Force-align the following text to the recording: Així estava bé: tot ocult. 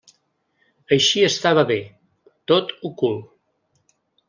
Així 0.97 1.21
estava 1.27 1.65
bé: 1.73 1.77
tot 2.53 2.75
ocult. 2.93 3.31